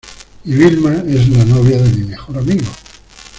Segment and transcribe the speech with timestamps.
[0.45, 2.65] y Vilma es la novia de mi mejor amigo.